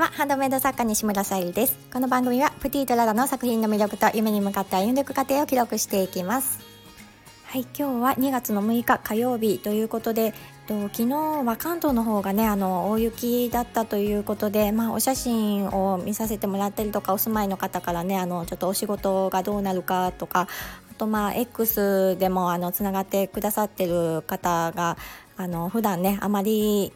[0.00, 1.78] はハンドメイド作家西村さゆりです。
[1.92, 6.58] この番組はプティとララの作品の魅力と夢に向かって歩んでいく過程を記録していきます。
[7.44, 10.32] はい今日は2月の6日火曜日ということで
[10.66, 20.48] と昨日は関東の方がねあの大雪だったということで、まあ、お写真を見させてもらったりとかお住まいの方からねあのちょっとお仕事がどうなるかとか
[20.92, 24.96] あとまあ X でもあのつながってくださってる方が
[25.36, 26.92] あの普段ねあまり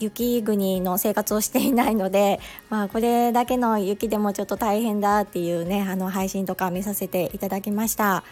[0.00, 2.40] 雪国の生活をしていないので、
[2.70, 8.24] まあ、これだけの雪でもちょっと大変だっていうねあの配信とか見させていただきました。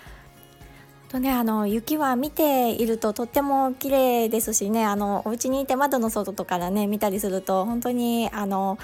[1.09, 8.79] とね、あの雪は見ているととっても綺麗ですしねあのお家にいて窓の外とからね見たりすると本当にあの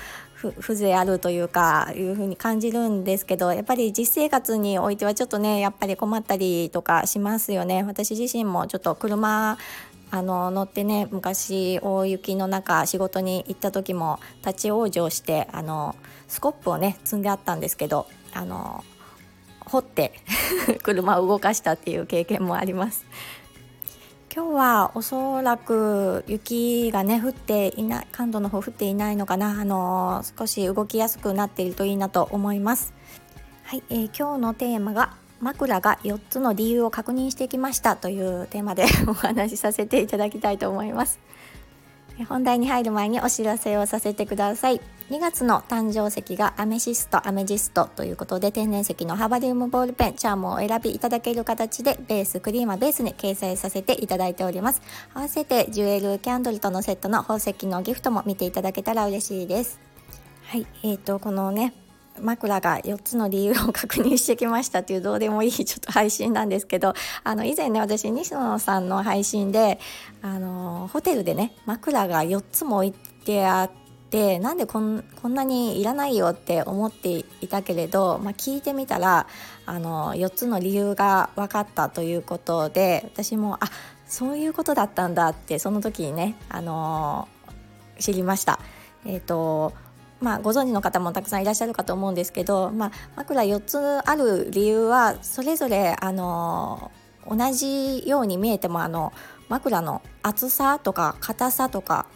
[0.59, 9.59] 風情あるというかいう風に感じるんですけどやっぱり実生活においてはちょっとねやっぱり困ったりとかしますよね私自身もちょっと車
[10.15, 15.97] あの乗ってね昔大雪の中仕事に行った時も立ち往生してあの
[16.29, 18.85] スコップをね積んであったんですけどあの
[19.67, 20.13] 掘って
[20.85, 23.05] 車を動かしたっていう経験もあります。
[24.33, 32.95] 今日はおそらく雪がね降っていない関東の方降っていないのかなあの少し動きやすくなっているといいなと思います
[33.63, 41.21] はい、えー、今日のテーマが枕が4つの理由を確認してきましたというテーマでお話しさせていただきたいと思います。
[42.29, 44.81] 本題に入る前にお知らせをさせてください。
[45.11, 54.81] 2月の誕生石がアメシストアメジストということで天然石のハバリウムボールペンチャームをお選びいただける形でベースクリーマベースに掲載させていただいております。
[55.13, 59.79] 合わせてジュエルキャンドルとのセットの宝石のギフトも見ていただけたら嬉しいです。
[60.45, 61.75] はいえーとこのね
[62.21, 69.79] 枕が4つの理由を確認してきましたっていうどうでもいいちょっと配信なんですけどあの以前ね私西野さんの配信で
[70.23, 73.71] あのホテルでね枕が4つも置いてあっ
[74.11, 79.27] てなんでこんこんなにいらないよって思っていたけれど、まあ、聞いてみたら
[79.67, 83.71] あの4つの理由が分かったということで私もあ
[84.07, 87.29] そういうことだったんだってその時にねあの
[87.99, 88.61] 知りました。
[89.07, 89.73] えーと
[90.21, 96.91] まあ、ご存知の方もたくさんいらっしゃるかと思うんですけど、まあ、枕4つある理由はそれぞれあの
[97.29, 99.13] 同じように見えてもあの
[99.49, 102.07] 枕の厚さとか硬さとか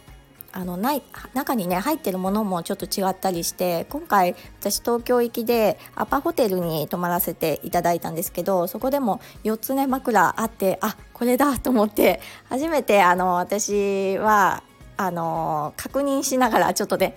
[0.51, 14.63] あのない中にね入ってるものもちょっと違ったりして今回私東京行きでアパホテルに泊まらせていただいたんですけどそこでも4つね枕あってあこれだと思って初めてあの私は
[14.97, 17.15] あの確認しながらちょっとね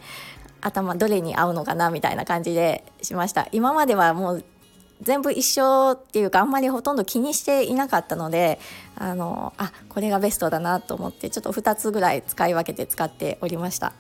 [0.63, 3.49] 頭どれに合うのかなみたいな感じでしました。
[3.53, 4.45] 今まではもう
[5.03, 8.61] 全部一緒っていうかあんまりほとんど気にしていなかったので
[8.97, 13.93] あのあこれがベストだなと思ってちょっと2つぐらい使い分けて使っておりました。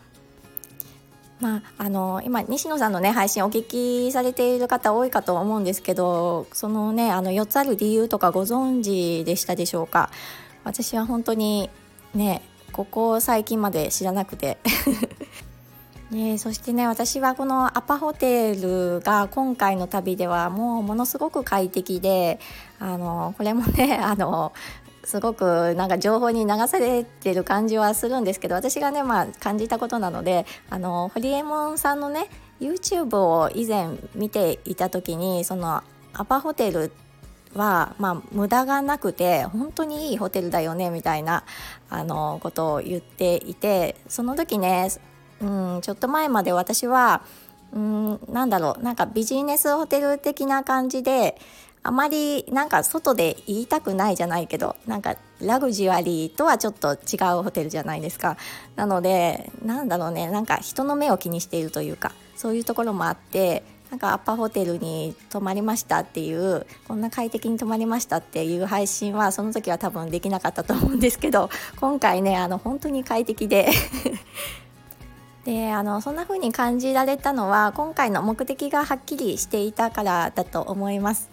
[1.40, 10.08] まあ、あの今西野さんのね配信お聞きされている方多いかと思うんですけどそのねあの4つある理由とかご存知でしたでしょうか？
[10.62, 11.68] 私は本当に
[12.14, 14.58] ねここ最近まで知らなくて。
[16.12, 22.38] ね、そしてね私はこのアパホテルが今回の旅ではもうものすごく快適で
[22.78, 24.52] あのこれもね あの
[25.04, 32.28] すごくなんか情報に流されてる感じはするんですけど私がねまあ感じたことなのであのホリエモンさんのね
[32.60, 36.92] YouTube を以前見ていた時にそのアパホテル
[37.54, 41.44] は、まあ、無駄がなくて本当にいいホテルだよねみたいな
[41.88, 44.90] あのことを言っていてその時ね
[45.42, 47.22] うんちょっと前まで私は
[47.74, 51.38] うんなんだろうなんかビジネスホテル的な感じで
[51.84, 58.36] あまりなんか外で言いたくないじゃないけどなんかラグジュアリーとはちょっと違うホテルじゃないですか。
[58.76, 73.68] なのでなんだろうねなんか人の目を気にしているというかそういうところもあってなんかアッパホテルに泊まりましたっていうこんな快適に泊まりましたっていう配信はその時は多分できなかったと思うんですけど今回ねあの本当に快適で
[75.44, 81.30] であのそんな風に感じられたのは今回の目的がはっきりしていたからだと思います。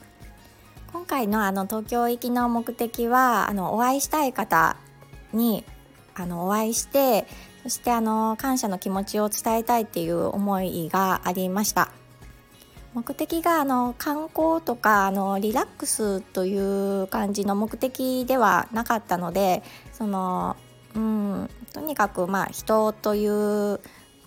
[0.92, 4.76] 今回のあの東京行きの目的はあのお会いしたい方
[5.34, 5.64] に
[6.16, 7.28] あのお会いして
[7.62, 11.92] そしてあの感謝の気持ちを伝えたいっていう思いがありました。
[12.96, 19.62] 目的があの観光とかあのリラックスという感じの目的ではなかったので
[19.94, 20.58] その
[20.96, 23.80] うんとにかくまあ人という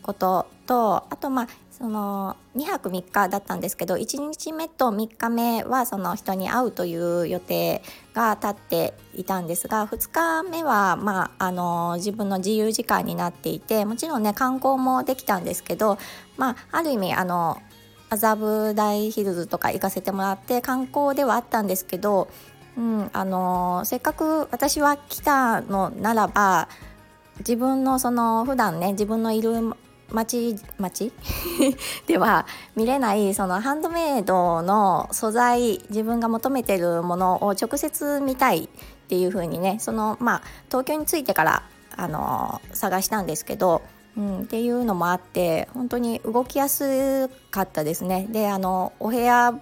[0.03, 7.83] こととあとまあその2泊3日だったんですけど1日目と3日目はその人に会うという予定
[8.15, 15.99] が立っていたんですが2日目は、まあ、あの自分の自由時間になっていてもちろんね観光もできたんですけど、
[16.37, 17.61] まあ、ある意味あの
[18.11, 22.29] 麻布台ヒルズとか行かせてもらって観光ではあったんですけど、
[22.77, 26.69] うんあのせっかく私は来たのならば
[27.39, 29.75] 自分のその普段ね自分のいる
[30.13, 31.13] 町町
[32.07, 38.69] では見れないそのハンドメイドの素材自分が求めてるものを直接見たいっ
[39.09, 41.63] ていう風にねそのまあ東京に着いてから
[41.97, 43.83] あの探したんですけど、
[44.17, 48.27] うん、っていうのもあって本当に動きやすかったですね。
[48.31, 49.55] であのお部屋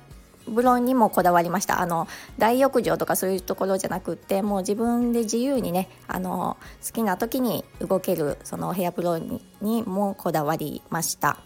[0.50, 2.08] 風呂にもこだわりましたあの
[2.38, 11.38] 大浴場とかそういうところじゃなくってもう自分で自由にねあの好きな時に動けるそのお部屋風呂にもこだわりました。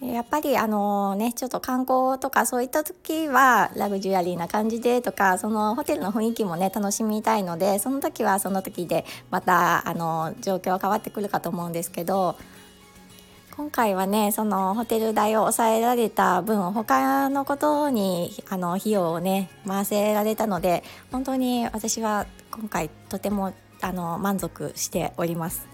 [0.00, 12.36] やっぱりあのねちょっと観光とかそういった時はラグジュアリーな感じでとかそのホテルの雰囲気もね楽しみたいのでその時はその時でまたあの状況は変わってくるかと思うんですけど
[13.60, 23.52] 今回はねそのホテル代を抑えられた分他のことにあの費用をね回せられたので本当に私は今回とても
[23.82, 25.68] あの満足しております。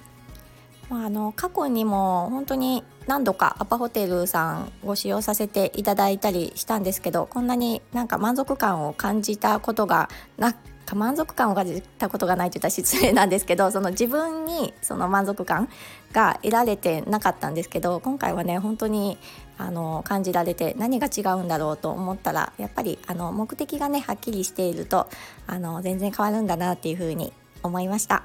[0.90, 10.56] まあ、あの過去にも本当に何度かアパホテルさんご使用させていただいたりしたんですけどこんなになんか満足感を感じたことがな
[10.94, 15.68] 満足感を感じたことがないと言ったら失礼なんですけどその自分にその満足感
[16.12, 19.18] が得られてなかったんですけど今回はね本当に
[19.58, 25.08] あの感じられて何が違うんだろうと思ったらやっぱりあの目的がねはっきりしていると
[25.46, 28.22] あの全然変わるんだなっていうふうに思いました。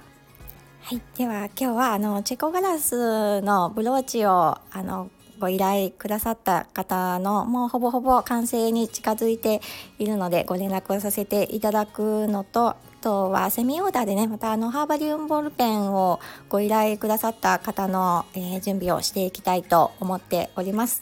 [0.83, 5.09] はい、では今日はあのチェコガラスのブローチをあの
[5.41, 9.59] ご依頼くださった方のもうほぼほぼ完成に近づいて
[9.97, 21.01] いるのでご連絡をさせていただくのとあとはセミオーダーでねまたあのハーバリウムボールペンをご依頼くださった方の、えー、準備をしていきたいと思っております。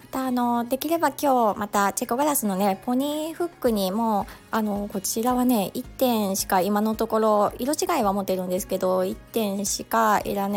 [0.00, 10.48] またあのできれば今日またチェコガラスのねポニーフックにもあのこちらはね1点しか今のところ色違いは持ってるんですけど1点しか得ら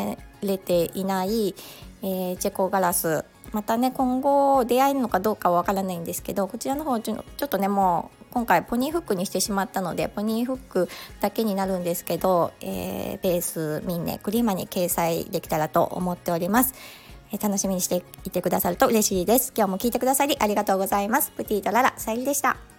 [0.43, 1.55] れていない、
[2.01, 10.89] えー、チェコガラスまたね今後出会えるのかどうかはわからないんですけどこちらの方ちょっとねもう今回ポニーフックにしてしまったのでポニーフック
[11.21, 16.73] だけになるんですけど、えー、ベースミンネクリーマに掲載できたらと思っております。
[17.31, 19.53] えー、楽しみにしていてくださると嬉しいです。
[19.55, 21.31] 今日も聞いてくださりありがとうございます。
[21.31, 22.76] プティとララ、さゆりでした。